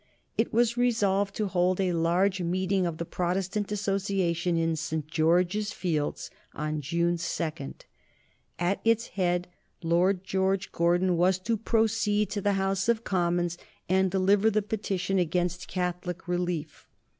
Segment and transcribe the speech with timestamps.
[0.35, 5.05] It was resolved to hold a huge meeting of the Protestant Association in St.
[5.05, 7.51] George's Fields on June 2.
[8.57, 9.47] At its head
[9.83, 15.19] Lord George Gordon was to proceed to the House of Commons and deliver the petition
[15.19, 16.87] against Catholic relief.